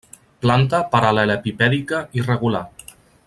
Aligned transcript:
Planta 0.45 0.79
paral·lelepipèdica 0.95 2.01
irregular. 2.23 2.65